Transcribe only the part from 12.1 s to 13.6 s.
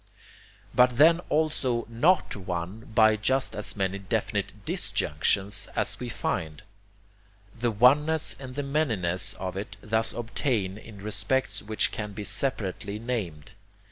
be separately named.